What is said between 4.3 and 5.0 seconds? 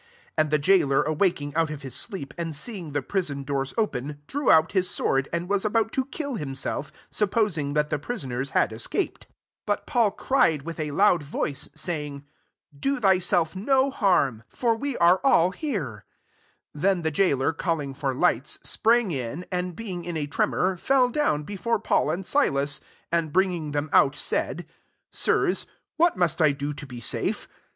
out his